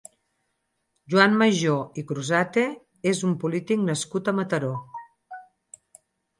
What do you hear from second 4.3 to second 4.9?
a Mataró.